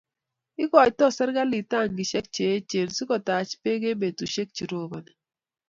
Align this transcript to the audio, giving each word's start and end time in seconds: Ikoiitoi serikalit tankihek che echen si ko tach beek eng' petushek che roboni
Ikoiitoi 0.63 1.09
serikalit 1.17 1.65
tankihek 1.69 2.25
che 2.35 2.43
echen 2.57 2.89
si 2.95 3.03
ko 3.09 3.15
tach 3.27 3.51
beek 3.63 3.81
eng' 3.89 3.99
petushek 4.01 4.49
che 4.55 4.63
roboni 4.71 5.11